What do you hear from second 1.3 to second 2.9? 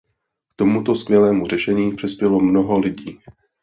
řešení přispělo mnoho